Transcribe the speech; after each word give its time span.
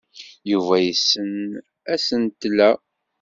Yuba 0.51 0.75
yessen 0.85 1.33
asentel-a. 1.93 2.71